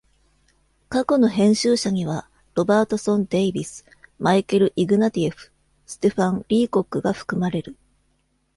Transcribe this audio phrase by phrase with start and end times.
[0.89, 3.85] 過去の編集者には、ロバートソン・デイビス、
[4.17, 5.51] マイケル・イグナティエフ、
[5.85, 7.75] ステファン・リーコックが含まれる。